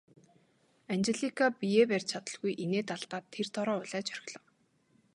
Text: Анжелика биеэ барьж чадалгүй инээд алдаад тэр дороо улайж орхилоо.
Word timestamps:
Анжелика 0.93 1.45
биеэ 1.59 1.83
барьж 1.91 2.07
чадалгүй 2.11 2.53
инээд 2.63 2.89
алдаад 2.95 3.25
тэр 3.33 3.47
дороо 3.53 3.77
улайж 3.83 4.07
орхилоо. 4.15 4.45